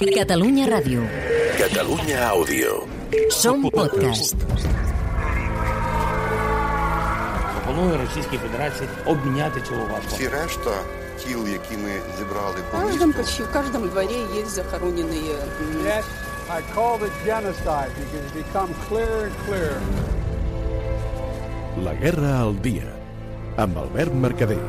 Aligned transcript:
Catalunya 0.00 0.64
Ràdio. 0.66 1.04
Catalunya 1.60 2.32
Àudio. 2.32 2.88
Som 3.28 3.68
podcast. 3.68 4.34
Пропоную 7.54 7.98
Російській 8.06 8.38
Федерації 8.38 8.88
обміняти 9.06 9.60
цього 9.68 9.80
вашого. 9.82 10.00
Всі 10.16 10.28
решта 10.28 10.70
тіл, 11.24 11.48
які 11.48 11.76
ми 11.76 11.90
зібрали 12.18 12.56
В 12.68 12.70
по 12.72 12.78
каждом, 12.78 13.08
місту, 13.08 13.22
почти 13.22 13.42
в 13.42 13.52
каждом 13.52 13.88
дворе 13.88 14.16
есть 14.40 14.50
захороненные 14.58 15.32
м, 15.60 15.86
Yet 15.86 16.04
I 16.50 16.60
call 16.76 16.98
it 17.08 17.12
genocide 17.26 17.90
because 18.00 18.22
it's 18.26 18.34
become 18.42 18.68
clearer 18.88 19.22
and 19.28 19.36
clearer. 19.46 19.80
La 21.86 21.94
guerra 22.02 22.32
al 22.44 22.54
dia. 22.66 22.88
Amb 23.56 23.76
Albert 23.78 24.12
Mercader. 24.24 24.64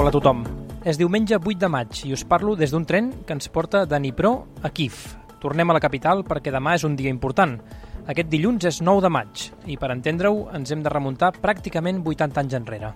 Hola 0.00 0.08
a 0.08 0.14
tothom. 0.16 0.38
És 0.88 0.96
diumenge 0.96 1.36
8 1.36 1.58
de 1.60 1.68
maig 1.68 1.98
i 2.08 2.14
us 2.16 2.22
parlo 2.24 2.54
des 2.56 2.70
d'un 2.72 2.86
tren 2.88 3.10
que 3.28 3.34
ens 3.36 3.50
porta 3.52 3.82
de 3.84 3.98
Dnipro 3.98 4.30
a 4.64 4.70
Kiev. 4.72 4.94
Tornem 5.42 5.68
a 5.68 5.74
la 5.76 5.80
capital 5.84 6.22
perquè 6.24 6.48
demà 6.48 6.72
és 6.78 6.86
un 6.88 6.94
dia 6.96 7.10
important. 7.12 7.58
Aquest 8.08 8.30
dilluns 8.32 8.64
és 8.64 8.78
9 8.80 9.02
de 9.04 9.10
maig 9.12 9.42
i 9.68 9.74
per 9.76 9.90
entendre-ho 9.92 10.46
ens 10.56 10.70
hem 10.72 10.80
de 10.80 10.88
remuntar 10.88 11.34
pràcticament 11.34 12.00
80 12.00 12.40
anys 12.40 12.56
enrere. 12.56 12.94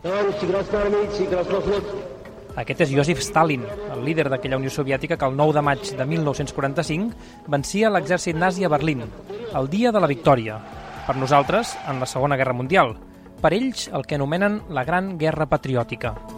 Aquest 2.63 2.81
és 2.87 2.95
Josif 2.95 3.21
Stalin, 3.21 3.67
el 3.93 4.01
líder 4.01 4.31
d'aquella 4.33 4.57
Unió 4.57 4.73
Soviètica 4.73 5.19
que 5.21 5.29
el 5.29 5.37
9 5.37 5.59
de 5.59 5.65
maig 5.67 5.91
de 5.99 6.07
1945 6.09 7.51
vencia 7.53 7.91
l'exèrcit 7.93 8.39
nazi 8.41 8.65
a 8.65 8.71
Berlín, 8.73 9.05
el 9.53 9.69
dia 9.69 9.93
de 9.93 10.01
la 10.01 10.09
victòria. 10.09 10.57
Per 11.05 11.19
nosaltres, 11.21 11.77
en 11.85 12.01
la 12.01 12.09
Segona 12.09 12.41
Guerra 12.41 12.57
Mundial. 12.57 12.97
Per 13.45 13.53
ells, 13.53 13.91
el 13.93 14.09
que 14.09 14.17
anomenen 14.17 14.63
la 14.71 14.87
Gran 14.89 15.19
Guerra 15.19 15.45
Patriòtica. 15.53 16.34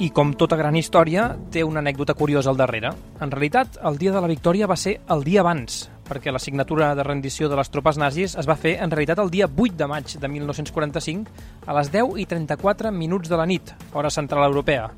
I 0.00 0.06
com 0.16 0.30
tota 0.32 0.56
gran 0.56 0.78
història, 0.80 1.26
té 1.52 1.60
una 1.60 1.82
anècdota 1.82 2.14
curiosa 2.16 2.48
al 2.48 2.56
darrere. 2.56 2.88
En 3.20 3.28
realitat, 3.28 3.74
el 3.84 3.98
dia 4.00 4.14
de 4.14 4.20
la 4.24 4.30
victòria 4.30 4.64
va 4.70 4.78
ser 4.80 4.94
el 5.12 5.24
dia 5.26 5.42
abans, 5.42 5.90
perquè 6.08 6.32
la 6.32 6.40
signatura 6.40 6.94
de 6.96 7.04
rendició 7.04 7.50
de 7.52 7.58
les 7.58 7.68
tropes 7.68 7.98
nazis 8.00 8.32
es 8.40 8.48
va 8.48 8.56
fer 8.56 8.78
en 8.80 8.88
realitat 8.94 9.20
el 9.20 9.28
dia 9.28 9.44
8 9.44 9.76
de 9.76 9.88
maig 9.92 10.14
de 10.22 10.30
1945 10.38 11.66
a 11.66 11.76
les 11.76 11.92
10 11.92 12.16
i 12.16 12.24
34 12.30 12.94
minuts 12.96 13.28
de 13.28 13.36
la 13.36 13.44
nit, 13.44 13.74
hora 13.92 14.08
central 14.08 14.46
europea. 14.48 14.88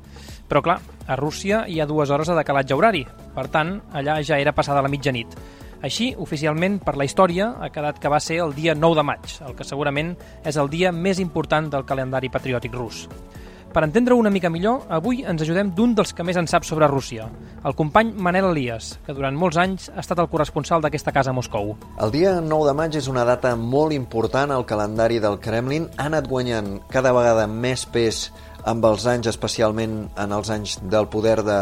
Però 0.47 0.63
clar, 0.63 0.79
a 0.79 1.19
Rússia 1.19 1.65
hi 1.67 1.81
ha 1.81 1.89
dues 1.89 2.07
hores 2.07 2.31
de 2.31 2.39
decalatge 2.39 2.79
horari, 2.79 3.03
per 3.35 3.49
tant, 3.51 3.75
allà 3.91 4.21
ja 4.23 4.39
era 4.39 4.55
passada 4.55 4.87
la 4.87 4.93
mitjanit. 4.93 5.35
Així, 5.83 6.13
oficialment, 6.15 6.79
per 6.79 6.95
la 6.95 7.03
història, 7.03 7.57
ha 7.59 7.73
quedat 7.75 7.99
que 7.99 8.07
va 8.07 8.23
ser 8.23 8.39
el 8.39 8.55
dia 8.55 8.71
9 8.71 9.01
de 9.01 9.07
maig, 9.11 9.37
el 9.43 9.51
que 9.59 9.67
segurament 9.67 10.15
és 10.47 10.55
el 10.55 10.71
dia 10.71 10.95
més 10.95 11.19
important 11.19 11.67
del 11.67 11.83
calendari 11.83 12.31
patriòtic 12.31 12.79
rus. 12.79 13.09
Per 13.73 13.81
entendre 13.81 14.13
una 14.13 14.29
mica 14.29 14.51
millor, 14.53 14.83
avui 14.93 15.23
ens 15.25 15.41
ajudem 15.41 15.71
d'un 15.73 15.95
dels 15.97 16.11
que 16.13 16.21
més 16.21 16.37
en 16.37 16.45
sap 16.45 16.61
sobre 16.67 16.85
Rússia, 16.91 17.23
el 17.65 17.73
company 17.73 18.11
Manel 18.13 18.51
Elias, 18.51 18.91
que 19.07 19.15
durant 19.17 19.33
molts 19.33 19.57
anys 19.57 19.87
ha 19.89 20.03
estat 20.03 20.21
el 20.21 20.29
corresponsal 20.29 20.83
d'aquesta 20.83 21.09
casa 21.15 21.31
a 21.31 21.33
Moscou. 21.33 21.71
El 21.97 22.13
dia 22.13 22.35
9 22.37 22.67
de 22.69 22.75
maig 22.77 22.99
és 22.99 23.09
una 23.09 23.23
data 23.25 23.55
molt 23.57 23.97
important 23.97 24.53
al 24.53 24.67
calendari 24.69 25.17
del 25.23 25.39
Kremlin. 25.41 25.89
Ha 25.97 26.05
anat 26.11 26.29
guanyant 26.29 26.75
cada 26.93 27.15
vegada 27.17 27.47
més 27.49 27.87
pes 27.89 28.27
amb 28.69 28.85
els 28.85 29.09
anys, 29.09 29.31
especialment 29.33 30.03
en 30.21 30.37
els 30.37 30.53
anys 30.53 30.77
del 30.93 31.09
poder 31.09 31.39
de 31.41 31.59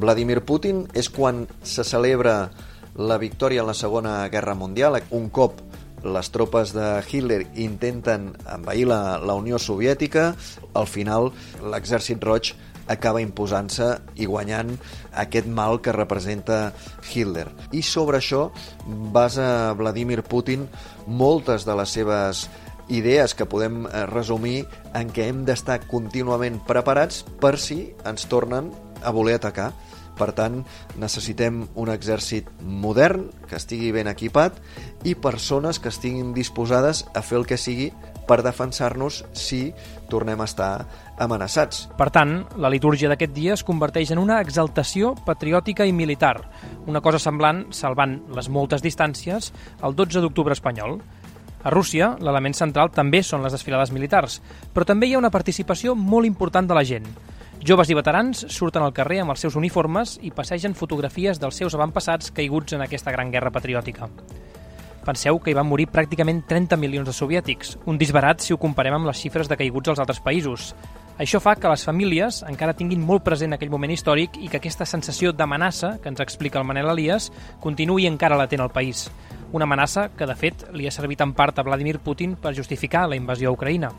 Vladimir 0.00 0.40
Putin. 0.48 0.86
És 0.96 1.12
quan 1.12 1.44
se 1.60 1.84
celebra 1.84 2.48
la 2.96 3.20
victòria 3.20 3.60
en 3.60 3.68
la 3.68 3.76
Segona 3.76 4.22
Guerra 4.32 4.56
Mundial, 4.56 4.96
un 5.12 5.28
cop 5.28 5.60
les 6.04 6.30
tropes 6.30 6.74
de 6.76 6.86
Hitler 7.08 7.46
intenten 7.56 8.32
envair 8.52 8.86
la, 8.90 9.18
la 9.18 9.34
Unió 9.40 9.58
Soviètica, 9.58 10.34
al 10.76 10.86
final 10.90 11.32
l'exèrcit 11.64 12.22
roig 12.24 12.52
acaba 12.90 13.22
imposant-se 13.24 13.86
i 14.20 14.26
guanyant 14.28 14.74
aquest 15.24 15.48
mal 15.48 15.80
que 15.80 15.94
representa 15.96 16.74
Hitler. 17.08 17.46
I 17.72 17.80
sobre 17.82 18.20
això 18.20 18.50
basa 19.14 19.72
Vladimir 19.78 20.22
Putin 20.28 20.68
moltes 21.06 21.64
de 21.64 21.76
les 21.80 21.96
seves 21.96 22.44
idees 22.92 23.32
que 23.34 23.48
podem 23.48 23.86
eh, 23.86 24.04
resumir 24.10 24.64
en 24.94 25.08
què 25.08 25.30
hem 25.30 25.44
d'estar 25.48 25.80
contínuament 25.88 26.60
preparats 26.68 27.22
per 27.40 27.56
si 27.58 27.94
ens 28.04 28.28
tornen 28.28 28.70
a 29.02 29.12
voler 29.12 29.38
atacar. 29.38 29.72
Per 30.14 30.30
tant, 30.36 30.60
necessitem 31.00 31.64
un 31.74 31.90
exèrcit 31.90 32.50
modern, 32.62 33.26
que 33.48 33.58
estigui 33.58 33.90
ben 33.94 34.10
equipat, 34.10 34.60
i 35.04 35.16
persones 35.18 35.80
que 35.82 35.90
estiguin 35.90 36.32
disposades 36.36 37.04
a 37.14 37.22
fer 37.22 37.40
el 37.40 37.48
que 37.50 37.58
sigui 37.58 37.90
per 38.28 38.40
defensar-nos 38.44 39.22
si 39.36 39.74
tornem 40.08 40.40
a 40.40 40.46
estar 40.48 40.86
amenaçats. 41.20 41.88
Per 41.98 42.08
tant, 42.14 42.36
la 42.60 42.70
litúrgia 42.72 43.10
d'aquest 43.12 43.34
dia 43.36 43.54
es 43.56 43.64
converteix 43.66 44.14
en 44.14 44.22
una 44.22 44.40
exaltació 44.44 45.14
patriòtica 45.26 45.86
i 45.86 45.92
militar, 45.92 46.36
una 46.86 47.02
cosa 47.04 47.20
semblant, 47.20 47.66
salvant 47.72 48.20
les 48.34 48.48
moltes 48.48 48.82
distàncies, 48.84 49.52
al 49.82 49.96
12 49.96 50.24
d'octubre 50.24 50.56
espanyol. 50.56 50.98
A 51.64 51.70
Rússia, 51.72 52.10
l'element 52.20 52.52
central 52.52 52.90
també 52.92 53.22
són 53.24 53.44
les 53.44 53.54
desfilades 53.54 53.92
militars, 53.92 54.40
però 54.74 54.84
també 54.84 55.08
hi 55.08 55.14
ha 55.14 55.22
una 55.22 55.32
participació 55.32 55.94
molt 55.96 56.28
important 56.28 56.68
de 56.68 56.76
la 56.76 56.84
gent. 56.84 57.08
Joves 57.62 57.90
i 57.90 57.94
veterans 57.94 58.46
surten 58.50 58.82
al 58.82 58.92
carrer 58.96 59.20
amb 59.22 59.32
els 59.32 59.44
seus 59.44 59.54
uniformes 59.56 60.18
i 60.22 60.32
passegen 60.34 60.74
fotografies 60.74 61.38
dels 61.40 61.60
seus 61.60 61.76
avantpassats 61.76 62.32
caiguts 62.34 62.74
en 62.74 62.82
aquesta 62.84 63.12
gran 63.14 63.30
guerra 63.30 63.52
patriòtica. 63.54 64.10
Penseu 65.04 65.36
que 65.38 65.52
hi 65.52 65.56
van 65.56 65.68
morir 65.68 65.84
pràcticament 65.92 66.42
30 66.48 66.78
milions 66.80 67.08
de 67.08 67.12
soviètics, 67.12 67.74
un 67.84 67.98
disbarat 68.00 68.40
si 68.40 68.54
ho 68.54 68.60
comparem 68.60 68.96
amb 68.96 69.08
les 69.10 69.20
xifres 69.20 69.48
de 69.48 69.58
caiguts 69.60 69.92
als 69.92 70.00
altres 70.00 70.20
països. 70.24 70.72
Això 71.20 71.38
fa 71.44 71.54
que 71.60 71.68
les 71.70 71.84
famílies 71.86 72.40
encara 72.48 72.74
tinguin 72.74 73.04
molt 73.04 73.22
present 73.22 73.52
aquell 73.54 73.70
moment 73.70 73.92
històric 73.92 74.40
i 74.40 74.48
que 74.48 74.58
aquesta 74.58 74.88
sensació 74.88 75.30
d'amenaça, 75.36 75.98
que 76.02 76.08
ens 76.10 76.24
explica 76.24 76.58
el 76.58 76.66
Manel 76.66 76.90
Elias, 76.90 77.30
continuï 77.60 78.08
encara 78.08 78.40
latent 78.40 78.64
al 78.64 78.72
país. 78.72 79.10
Una 79.52 79.68
amenaça 79.68 80.08
que, 80.16 80.26
de 80.26 80.34
fet, 80.34 80.64
li 80.72 80.88
ha 80.88 80.94
servit 80.94 81.20
en 81.22 81.36
part 81.36 81.60
a 81.60 81.62
Vladimir 81.62 82.00
Putin 82.00 82.34
per 82.34 82.56
justificar 82.56 83.04
la 83.06 83.20
invasió 83.20 83.52
a 83.52 83.54
Ucraïna. 83.54 83.92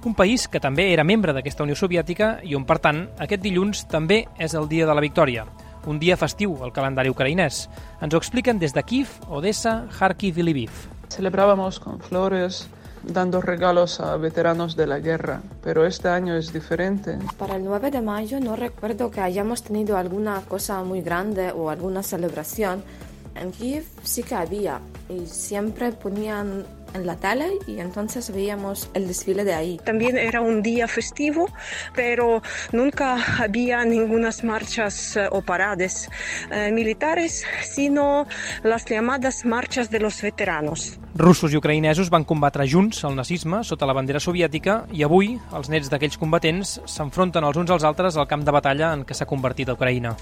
Un 0.00 0.14
país 0.16 0.46
que 0.48 0.60
també 0.64 0.86
era 0.94 1.04
membre 1.04 1.34
d'aquesta 1.36 1.66
Unió 1.66 1.76
Soviètica 1.76 2.38
i 2.42 2.54
on, 2.56 2.64
per 2.64 2.78
tant, 2.80 3.02
aquest 3.20 3.42
dilluns 3.44 3.84
també 3.84 4.22
és 4.40 4.54
el 4.56 4.68
dia 4.68 4.86
de 4.88 4.94
la 4.96 5.02
victòria, 5.04 5.44
un 5.86 5.98
dia 6.00 6.16
festiu 6.16 6.58
al 6.64 6.72
calendari 6.72 7.12
ucraïnès. 7.12 7.66
Ens 8.00 8.14
ho 8.14 8.20
expliquen 8.20 8.58
des 8.60 8.72
de 8.72 8.82
Kiev, 8.82 9.12
Odessa, 9.28 9.86
Kharkiv 9.92 10.38
i 10.38 10.44
Lviv. 10.44 10.70
Celebrábamos 11.08 11.80
con 11.80 12.00
flores, 12.00 12.68
dando 13.02 13.40
regalos 13.40 14.00
a 14.00 14.16
veteranos 14.16 14.76
de 14.76 14.86
la 14.86 14.98
guerra, 14.98 15.40
pero 15.62 15.86
este 15.86 16.08
año 16.08 16.34
es 16.34 16.52
diferente. 16.52 17.18
Para 17.38 17.56
el 17.56 17.64
9 17.64 17.90
de 17.90 18.00
mayo 18.02 18.40
no 18.40 18.56
recuerdo 18.56 19.10
que 19.10 19.20
hayamos 19.20 19.62
tenido 19.62 19.96
alguna 19.96 20.40
cosa 20.48 20.82
muy 20.82 21.00
grande 21.02 21.52
o 21.52 21.70
alguna 21.70 22.02
celebración. 22.02 22.82
En 23.34 23.52
Kiev 23.52 23.84
sí 24.02 24.22
que 24.22 24.34
había 24.34 24.80
y 25.08 25.26
siempre 25.26 25.92
ponían 25.92 26.64
en 26.94 27.06
la 27.06 27.16
tele 27.16 27.58
y 27.66 27.80
entonces 27.80 28.32
veíamos 28.32 28.90
el 28.94 29.06
desfile 29.06 29.44
de 29.44 29.54
ahí. 29.54 29.80
También 29.84 30.16
era 30.16 30.40
un 30.40 30.62
día 30.62 30.88
festivo, 30.88 31.48
pero 31.94 32.42
nunca 32.72 33.18
había 33.38 33.84
ninguna 33.84 34.30
marchas 34.42 35.16
eh, 35.16 35.28
o 35.30 35.42
parades 35.42 36.08
eh, 36.50 36.70
militares, 36.72 37.44
sino 37.62 38.26
las 38.62 38.84
llamadas 38.84 39.44
marchas 39.44 39.90
de 39.90 40.00
los 40.00 40.22
veteranos. 40.22 40.98
Russos 41.14 41.52
i 41.52 41.58
ucraïnesos 41.58 42.08
van 42.08 42.24
combatre 42.24 42.64
junts 42.70 43.02
el 43.04 43.16
nazisme 43.18 43.64
sota 43.66 43.88
la 43.88 43.96
bandera 43.96 44.22
soviètica 44.22 44.84
i 44.94 45.02
avui 45.02 45.34
els 45.56 45.68
nets 45.68 45.90
d'aquells 45.90 46.16
combatents 46.20 46.78
s'enfronten 46.86 47.44
els 47.44 47.58
uns 47.58 47.74
als 47.74 47.84
altres 47.84 48.16
al 48.16 48.28
camp 48.30 48.46
de 48.46 48.54
batalla 48.54 48.92
en 48.94 49.02
què 49.04 49.16
s'ha 49.16 49.28
convertit 49.28 49.74
Ucraïna. 49.74 50.14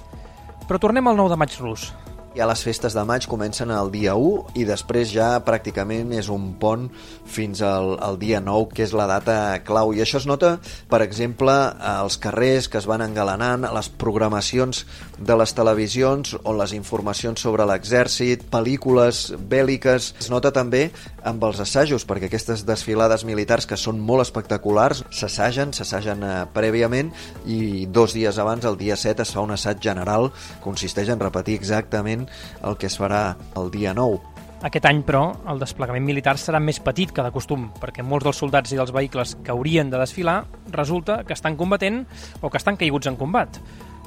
Però 0.68 0.80
tornem 0.80 1.06
al 1.06 1.20
9 1.20 1.36
de 1.36 1.40
maig 1.44 1.60
rus. 1.60 1.92
Ja 2.38 2.46
les 2.46 2.60
festes 2.62 2.94
de 2.94 3.02
maig 3.02 3.24
comencen 3.26 3.72
el 3.74 3.88
dia 3.90 4.12
1 4.14 4.52
i 4.60 4.64
després 4.68 5.10
ja 5.10 5.40
pràcticament 5.42 6.12
és 6.14 6.28
un 6.30 6.52
pont 6.62 6.84
fins 7.26 7.58
al, 7.66 7.96
al 7.98 8.14
dia 8.20 8.38
9, 8.38 8.68
que 8.76 8.84
és 8.84 8.92
la 8.94 9.08
data 9.10 9.34
clau. 9.66 9.90
I 9.90 10.04
això 10.04 10.20
es 10.20 10.28
nota, 10.30 10.52
per 10.86 11.00
exemple, 11.02 11.50
als 11.50 12.14
carrers 12.22 12.68
que 12.70 12.78
es 12.78 12.86
van 12.86 13.02
engalanant, 13.02 13.66
a 13.66 13.72
les 13.74 13.88
programacions 13.90 14.84
de 15.18 15.34
les 15.34 15.54
televisions 15.58 16.36
o 16.44 16.54
les 16.54 16.76
informacions 16.78 17.42
sobre 17.42 17.66
l'exèrcit, 17.66 18.46
pel·lícules 18.52 19.32
bèl·liques. 19.34 20.12
Es 20.22 20.30
nota 20.30 20.54
també 20.54 20.92
amb 21.26 21.42
els 21.42 21.58
assajos, 21.66 22.06
perquè 22.06 22.30
aquestes 22.30 22.62
desfilades 22.68 23.26
militars 23.26 23.66
que 23.66 23.76
són 23.76 23.98
molt 23.98 24.22
espectaculars 24.28 25.02
s'assagen, 25.10 25.74
s'assagen 25.74 26.22
eh, 26.22 26.38
prèviament 26.54 27.10
i 27.50 27.88
dos 27.90 28.14
dies 28.14 28.38
abans, 28.38 28.62
el 28.62 28.78
dia 28.78 28.94
7, 28.94 29.26
es 29.26 29.34
fa 29.34 29.42
un 29.42 29.58
assaig 29.58 29.82
general, 29.82 30.30
consisteix 30.62 31.10
en 31.10 31.26
repetir 31.26 31.58
exactament 31.58 32.27
el 32.27 32.77
que 32.77 32.87
es 32.87 32.99
farà 32.99 33.35
el 33.59 33.71
dia 33.71 33.93
9. 33.93 34.33
Aquest 34.63 34.85
any, 34.87 35.01
però, 35.03 35.25
el 35.51 35.59
desplegament 35.59 36.05
militar 36.07 36.37
serà 36.39 36.59
més 36.63 36.79
petit 36.79 37.11
que 37.11 37.23
de 37.25 37.31
costum, 37.35 37.65
perquè 37.81 38.03
molts 38.03 38.23
dels 38.23 38.37
soldats 38.39 38.71
i 38.71 38.77
dels 38.79 38.93
vehicles 38.95 39.35
que 39.43 39.51
haurien 39.51 39.89
de 39.91 39.99
desfilar 39.99 40.45
resulta 40.71 41.23
que 41.27 41.35
estan 41.35 41.57
combatent 41.59 42.05
o 42.39 42.49
que 42.49 42.61
estan 42.61 42.79
caiguts 42.79 43.11
en 43.11 43.19
combat. 43.19 43.59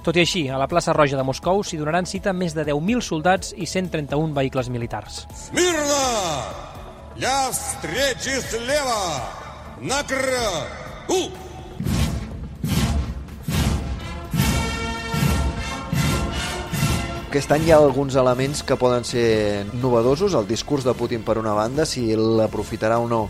Tot 0.06 0.16
i 0.16 0.22
així, 0.22 0.46
a 0.48 0.56
la 0.56 0.68
plaça 0.70 0.94
Roja 0.96 1.18
de 1.18 1.24
Moscou 1.26 1.60
s'hi 1.66 1.76
donaran 1.76 2.06
cita 2.08 2.32
més 2.32 2.54
de 2.56 2.64
10.000 2.64 3.04
soldats 3.04 3.52
i 3.52 3.66
131 3.66 4.32
vehicles 4.36 4.70
militars. 4.72 5.26
Смирно! 5.34 6.04
Для 7.16 7.50
встречи 7.50 8.40
слева! 8.40 9.02
Накра! 9.80 10.46
У! 11.08 11.20
Aquest 17.31 17.53
any 17.55 17.63
hi 17.63 17.69
ha 17.71 17.77
alguns 17.79 18.17
elements 18.19 18.59
que 18.67 18.75
poden 18.75 19.05
ser 19.07 19.63
novedosos. 19.79 20.33
El 20.35 20.49
discurs 20.49 20.83
de 20.83 20.91
Putin, 20.99 21.21
per 21.23 21.37
una 21.39 21.53
banda, 21.55 21.85
si 21.87 22.09
l'aprofitarà 22.11 22.97
o 22.99 23.05
no 23.07 23.21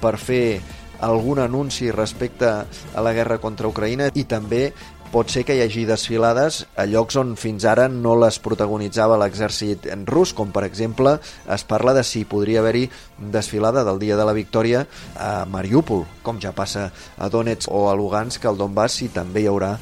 per 0.00 0.14
fer 0.16 0.62
algun 1.04 1.42
anunci 1.44 1.90
respecte 1.92 2.48
a 2.48 3.04
la 3.04 3.12
guerra 3.12 3.36
contra 3.36 3.68
Ucraïna 3.68 4.08
i 4.16 4.24
també 4.24 4.70
pot 5.10 5.28
ser 5.28 5.42
que 5.42 5.56
hi 5.58 5.62
hagi 5.64 5.82
desfilades 5.88 6.60
a 6.78 6.84
llocs 6.86 7.16
on 7.18 7.32
fins 7.36 7.64
ara 7.66 7.88
no 7.90 8.12
les 8.16 8.38
protagonitzava 8.40 9.16
l'exèrcit 9.18 9.88
rus, 10.06 10.32
com 10.32 10.52
per 10.54 10.62
exemple 10.64 11.16
es 11.50 11.64
parla 11.66 11.92
de 11.96 12.04
si 12.06 12.22
podria 12.24 12.60
haver-hi 12.62 12.86
desfilada 13.18 13.82
del 13.84 13.98
Dia 13.98 14.16
de 14.16 14.24
la 14.24 14.36
Victòria 14.36 14.86
a 15.18 15.44
Mariúpol, 15.50 16.06
com 16.22 16.38
ja 16.40 16.54
passa 16.54 16.92
a 17.18 17.28
Donetsk 17.28 17.74
o 17.74 17.88
a 17.90 17.96
Lugansk, 17.98 18.46
al 18.46 18.60
Donbass, 18.60 19.02
i 19.02 19.10
també 19.10 19.42
hi 19.42 19.50
haurà 19.50 19.74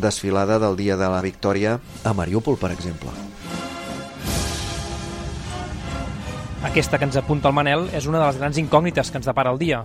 desfilada 0.00 0.58
del 0.58 0.76
Dia 0.76 0.96
de 0.96 1.08
la 1.08 1.22
Victòria 1.22 1.78
a 2.04 2.12
Mariúpol, 2.12 2.58
per 2.58 2.72
exemple. 2.72 3.12
Aquesta 6.64 6.96
que 6.96 7.04
ens 7.04 7.16
apunta 7.20 7.50
el 7.50 7.54
Manel 7.54 7.90
és 7.92 8.06
una 8.08 8.22
de 8.22 8.24
les 8.24 8.38
grans 8.40 8.56
incògnites 8.56 9.10
que 9.12 9.18
ens 9.20 9.26
depara 9.28 9.52
el 9.52 9.58
dia. 9.60 9.82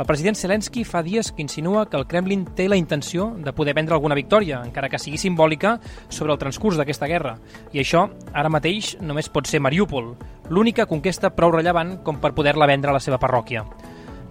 El 0.00 0.06
president 0.08 0.34
Zelensky 0.34 0.80
fa 0.88 1.02
dies 1.04 1.28
que 1.30 1.44
insinua 1.44 1.84
que 1.90 1.98
el 1.98 2.06
Kremlin 2.08 2.46
té 2.56 2.64
la 2.72 2.78
intenció 2.80 3.26
de 3.36 3.52
poder 3.52 3.74
vendre 3.76 3.92
alguna 3.92 4.16
victòria, 4.16 4.62
encara 4.64 4.88
que 4.88 4.98
sigui 4.98 5.20
simbòlica, 5.20 5.74
sobre 6.08 6.32
el 6.32 6.40
transcurs 6.40 6.80
d'aquesta 6.80 7.06
guerra. 7.06 7.36
I 7.76 7.84
això, 7.84 8.06
ara 8.32 8.48
mateix, 8.48 8.96
només 9.04 9.28
pot 9.28 9.46
ser 9.46 9.60
Mariúpol, 9.60 10.14
l'única 10.48 10.88
conquesta 10.88 11.34
prou 11.36 11.52
rellevant 11.52 11.98
com 12.02 12.16
per 12.18 12.32
poder-la 12.32 12.66
vendre 12.66 12.90
a 12.90 12.96
la 12.96 13.04
seva 13.04 13.20
parròquia. 13.20 13.66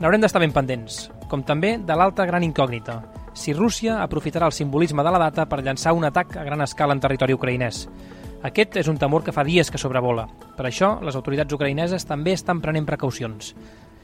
N'haurem 0.02 0.26
d'estar 0.26 0.42
ben 0.42 0.58
pendents, 0.58 1.12
com 1.30 1.46
també 1.46 1.76
de 1.78 1.96
l'altra 1.96 2.26
gran 2.26 2.42
incògnita, 2.42 3.04
si 3.42 3.54
Rússia 3.58 3.98
aprofitarà 4.04 4.46
el 4.46 4.54
simbolisme 4.54 5.04
de 5.04 5.12
la 5.12 5.20
data 5.20 5.48
per 5.50 5.64
llançar 5.66 5.96
un 5.98 6.06
atac 6.06 6.36
a 6.38 6.44
gran 6.46 6.62
escala 6.62 6.94
en 6.94 7.02
territori 7.02 7.34
ucraïnès. 7.34 7.88
Aquest 8.46 8.78
és 8.78 8.88
un 8.90 9.00
temor 9.02 9.26
que 9.26 9.34
fa 9.34 9.44
dies 9.46 9.70
que 9.74 9.82
sobrevola. 9.82 10.28
Per 10.58 10.66
això, 10.70 10.96
les 11.02 11.18
autoritats 11.18 11.58
ucraïneses 11.58 12.06
també 12.06 12.36
estan 12.38 12.62
prenent 12.62 12.86
precaucions. 12.86 13.56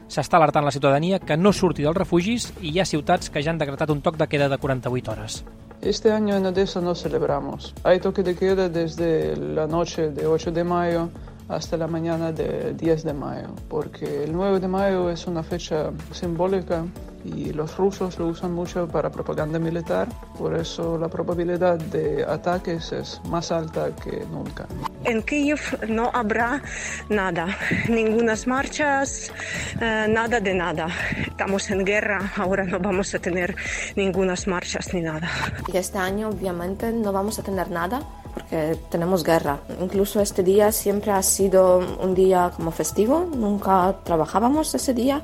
S'està 0.08 0.40
alertant 0.40 0.66
la 0.66 0.74
ciutadania 0.74 1.20
que 1.20 1.38
no 1.38 1.54
surti 1.54 1.86
dels 1.86 1.98
refugis 1.98 2.50
i 2.62 2.72
hi 2.72 2.82
ha 2.82 2.86
ciutats 2.90 3.30
que 3.30 3.44
ja 3.44 3.54
han 3.54 3.62
decretat 3.62 3.94
un 3.94 4.02
toc 4.02 4.18
de 4.18 4.28
queda 4.28 4.50
de 4.50 4.58
48 4.58 5.12
hores. 5.12 5.44
Este 5.82 6.12
año 6.12 6.36
en 6.36 6.46
Odessa 6.46 6.82
no 6.82 6.96
celebramos. 6.96 7.76
Hay 7.84 8.00
toque 8.00 8.24
de 8.24 8.36
queda 8.36 8.70
desde 8.70 9.36
la 9.38 9.68
noche 9.68 10.10
de 10.10 10.26
8 10.26 10.52
de 10.52 10.64
mayo 10.64 11.10
hasta 11.50 11.78
la 11.78 11.88
mañana 11.88 12.32
de 12.32 12.74
10 12.74 13.04
de 13.04 13.14
mayo, 13.14 13.48
porque 13.70 14.24
el 14.24 14.34
9 14.34 14.60
de 14.60 14.68
mayo 14.68 15.10
es 15.10 15.28
una 15.28 15.44
fecha 15.44 15.92
simbólica 16.12 16.86
y 17.24 17.52
los 17.52 17.78
rusos 17.78 18.18
lo 18.20 18.28
usan 18.28 18.54
mucho 18.54 18.88
para 18.88 19.10
propaganda 19.10 19.60
militar, 19.60 20.08
por 20.38 20.56
eso 20.56 20.98
la 20.98 21.08
probabilidad 21.08 21.78
de 21.78 22.24
ataques 22.24 22.92
es 22.92 23.22
más 23.30 23.52
alta 23.52 23.92
que 23.96 24.26
nunca. 24.32 24.66
En 25.04 25.22
Kiev 25.24 25.60
no 25.90 26.10
habrá 26.14 26.62
nada, 27.10 27.48
ningunas 27.90 28.48
marchas, 28.48 29.32
eh, 29.80 30.06
nada 30.10 30.40
de 30.40 30.54
nada. 30.54 30.88
Estamos 31.26 31.70
en 31.70 31.86
guerra, 31.86 32.32
ahora 32.36 32.64
no 32.64 32.80
vamos 32.80 33.14
a 33.16 33.20
tener 33.20 33.56
ningunas 33.96 34.48
marchas 34.48 34.94
ni 34.94 35.02
nada. 35.02 35.30
Y 35.72 35.78
este 35.78 35.98
año 35.98 36.30
obviamente 36.30 36.92
no 36.92 37.12
vamos 37.12 37.40
a 37.40 37.44
tener 37.44 37.70
nada 37.70 38.02
porque 38.50 38.78
tenemos 38.90 39.24
guerra. 39.24 39.60
Incluso 39.82 40.20
este 40.20 40.44
día 40.44 40.72
siempre 40.72 41.12
ha 41.12 41.22
sido 41.22 41.80
un 42.02 42.16
día 42.16 42.52
como 42.56 42.72
festivo, 42.72 43.28
nunca 43.36 43.96
trabajábamos 44.04 44.74
ese 44.76 44.94
día 44.94 45.24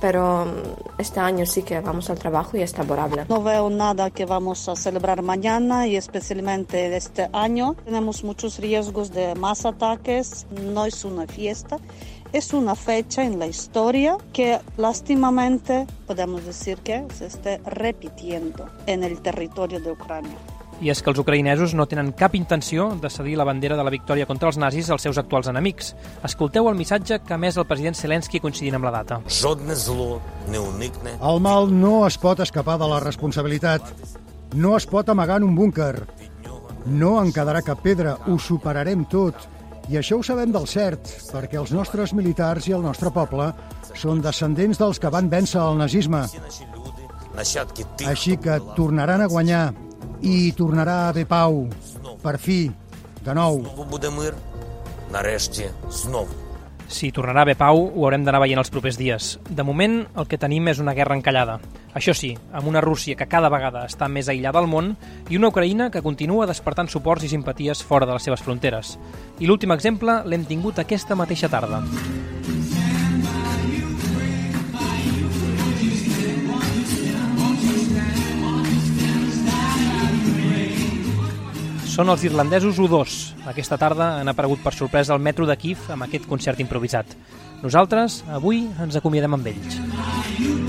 pero 0.00 0.44
este 0.98 1.18
año 1.18 1.46
sí 1.46 1.62
que 1.62 1.80
vamos 1.80 2.10
al 2.10 2.18
trabajo 2.18 2.58
y 2.58 2.60
es 2.60 2.76
laborable. 2.76 3.24
No 3.26 3.42
veo 3.42 3.70
nada 3.70 4.10
que 4.10 4.26
vamos 4.26 4.68
a 4.68 4.76
celebrar 4.76 5.22
mañana 5.22 5.86
y 5.86 5.96
especialmente 5.96 6.94
este 6.94 7.30
año. 7.32 7.74
Tenemos 7.86 8.22
muchos 8.22 8.58
riesgos 8.58 9.12
de 9.12 9.34
más 9.34 9.64
ataques, 9.64 10.46
no 10.50 10.84
es 10.84 11.06
una 11.06 11.26
fiesta. 11.26 11.78
Es 12.34 12.52
una 12.52 12.74
fecha 12.74 13.24
en 13.24 13.38
la 13.38 13.46
historia 13.46 14.18
que 14.34 14.60
lástimamente 14.76 15.86
podemos 16.06 16.44
decir 16.44 16.76
que 16.78 17.06
se 17.16 17.26
esté 17.26 17.58
repitiendo 17.64 18.68
en 18.86 19.04
el 19.04 19.22
territorio 19.22 19.80
de 19.80 19.92
Ucrania. 19.92 20.36
I 20.82 20.90
és 20.90 21.00
que 21.02 21.10
els 21.12 21.20
ucraïnesos 21.22 21.74
no 21.78 21.86
tenen 21.86 22.10
cap 22.18 22.34
intenció 22.34 22.88
de 23.00 23.10
cedir 23.10 23.36
la 23.38 23.46
bandera 23.46 23.76
de 23.78 23.84
la 23.86 23.92
victòria 23.94 24.26
contra 24.26 24.50
els 24.50 24.58
nazis 24.58 24.90
als 24.90 25.06
seus 25.06 25.18
actuals 25.20 25.46
enemics. 25.48 25.94
Escolteu 26.26 26.68
el 26.68 26.76
missatge 26.78 27.20
que 27.22 27.34
ha 27.34 27.38
més 27.38 27.56
el 27.56 27.66
president 27.68 27.94
Zelensky 27.94 28.40
coincidint 28.42 28.76
amb 28.78 28.88
la 28.88 28.92
data. 28.98 29.20
El 31.14 31.40
mal 31.40 31.70
no 31.72 31.94
es 32.06 32.18
pot 32.18 32.42
escapar 32.42 32.78
de 32.82 32.90
la 32.90 33.00
responsabilitat. 33.04 33.92
No 34.54 34.76
es 34.76 34.86
pot 34.86 35.08
amagar 35.08 35.38
en 35.40 35.48
un 35.48 35.54
búnquer. 35.54 36.06
No 36.86 37.16
en 37.22 37.32
quedarà 37.32 37.62
cap 37.64 37.80
pedra. 37.82 38.18
Ho 38.26 38.38
superarem 38.38 39.06
tot. 39.06 39.48
I 39.88 39.98
això 40.00 40.18
ho 40.18 40.24
sabem 40.24 40.52
del 40.52 40.66
cert, 40.66 41.10
perquè 41.30 41.58
els 41.60 41.72
nostres 41.76 42.14
militars 42.16 42.68
i 42.68 42.72
el 42.72 42.82
nostre 42.82 43.12
poble 43.12 43.50
són 43.94 44.22
descendents 44.24 44.80
dels 44.80 45.00
que 45.00 45.12
van 45.12 45.28
vèncer 45.30 45.60
el 45.60 45.78
nazisme. 45.78 46.24
Així 47.36 48.36
que 48.40 48.60
tornaran 48.76 49.20
a 49.20 49.28
guanyar 49.28 49.64
i 50.24 50.52
tornarà 50.56 51.04
a 51.04 51.08
haver 51.12 51.26
pau, 51.28 51.66
per 52.22 52.38
fi, 52.40 52.70
de 53.24 53.34
nou. 53.36 53.60
Si 56.88 57.10
tornarà 57.12 57.42
a 57.42 57.44
haver 57.44 57.56
pau, 57.60 57.80
ho 57.84 58.04
haurem 58.06 58.24
d'anar 58.24 58.40
veient 58.44 58.60
els 58.60 58.72
propers 58.72 58.96
dies. 59.00 59.34
De 59.48 59.64
moment, 59.66 60.02
el 60.16 60.28
que 60.28 60.40
tenim 60.40 60.68
és 60.72 60.80
una 60.80 60.94
guerra 60.96 61.16
encallada. 61.16 61.58
Això 61.94 62.14
sí, 62.16 62.32
amb 62.52 62.68
una 62.68 62.82
Rússia 62.84 63.16
que 63.16 63.28
cada 63.28 63.52
vegada 63.52 63.84
està 63.88 64.08
més 64.08 64.28
aïllada 64.28 64.60
al 64.60 64.68
món 64.68 64.94
i 65.28 65.36
una 65.36 65.52
Ucraïna 65.52 65.90
que 65.92 66.02
continua 66.02 66.48
despertant 66.48 66.88
suports 66.88 67.24
i 67.24 67.32
simpaties 67.32 67.84
fora 67.84 68.08
de 68.08 68.16
les 68.16 68.24
seves 68.24 68.44
fronteres. 68.44 68.98
I 69.40 69.48
l'últim 69.48 69.76
exemple 69.76 70.22
l'hem 70.24 70.48
tingut 70.48 70.80
aquesta 70.80 71.16
mateixa 71.18 71.52
tarda. 71.52 71.84
Són 81.94 82.10
els 82.10 82.24
irlandesos 82.26 82.80
U2. 82.82 83.12
Aquesta 83.52 83.76
tarda 83.78 84.16
han 84.18 84.30
aparegut 84.32 84.64
per 84.64 84.72
sorpresa 84.74 85.14
al 85.14 85.22
metro 85.22 85.46
de 85.46 85.54
Kiev 85.54 85.84
amb 85.94 86.08
aquest 86.08 86.26
concert 86.26 86.58
improvisat. 86.58 87.14
Nosaltres, 87.62 88.24
avui, 88.34 88.64
ens 88.82 88.98
acomiadem 88.98 89.38
amb 89.38 89.52
ells. 89.52 90.63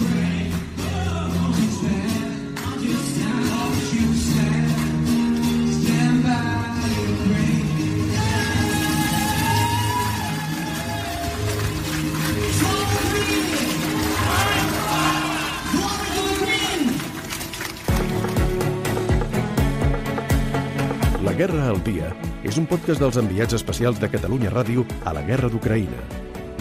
Guerra 21.56 21.72
al 21.72 21.78
Dia 21.88 22.08
és 22.44 22.58
un 22.60 22.66
podcast 22.68 23.00
dels 23.00 23.16
enviats 23.22 23.56
especials 23.56 24.00
de 24.02 24.10
Catalunya 24.12 24.50
Ràdio 24.52 24.84
a 25.08 25.14
la 25.16 25.22
Guerra 25.24 25.48
d'Ucraïna. 25.48 26.02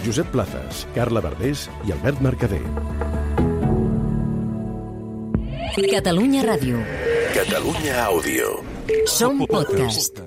Josep 0.05 0.31
Plazas, 0.31 0.85
Carla 0.95 1.19
Verdés 1.25 1.65
i 1.89 1.91
Albert 1.97 2.23
Mercader. 2.23 2.63
Catalunya 5.91 6.47
Ràdio. 6.47 6.87
Catalunya 7.35 8.05
Àudio. 8.07 8.55
Som 9.11 9.43
podcast. 9.51 10.23